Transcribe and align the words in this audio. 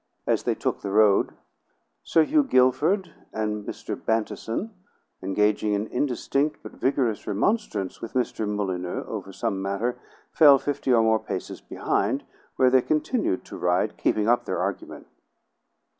As 0.25 0.41
they 0.41 0.55
took 0.55 0.81
the 0.81 0.89
road, 0.89 1.35
Sir 2.01 2.23
Hugh 2.23 2.43
Guilford 2.43 3.13
and 3.31 3.63
Mr. 3.67 3.95
Bantison, 3.95 4.71
engaging 5.21 5.73
in 5.73 5.85
indistinct 5.85 6.57
but 6.63 6.71
vigorous 6.71 7.27
remonstrance 7.27 8.01
with 8.01 8.13
Mr. 8.15 8.49
Molyneux 8.49 9.03
over 9.03 9.31
some 9.31 9.61
matter, 9.61 9.99
fell 10.31 10.57
fifty 10.57 10.91
or 10.91 11.03
more 11.03 11.19
paces 11.19 11.61
behind, 11.61 12.23
where 12.55 12.71
they 12.71 12.81
continued 12.81 13.45
to 13.45 13.57
ride, 13.59 13.95
keeping 13.95 14.27
up 14.27 14.45
their 14.45 14.57
argument. 14.57 15.05